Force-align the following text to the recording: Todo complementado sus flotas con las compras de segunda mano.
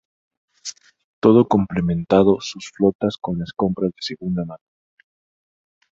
Todo 1.23 1.47
complementado 1.47 2.39
sus 2.41 2.71
flotas 2.71 3.17
con 3.21 3.37
las 3.37 3.53
compras 3.53 3.91
de 3.91 4.01
segunda 4.01 4.43
mano. 4.45 4.65